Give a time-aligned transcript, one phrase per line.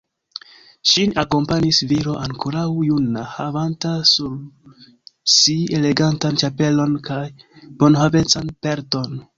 [0.91, 4.33] Ŝin akompanis viro ankoraŭ juna, havanta sur
[5.37, 7.25] si elegantan ĉapelon kaj
[7.85, 9.21] bonhavecan pelton.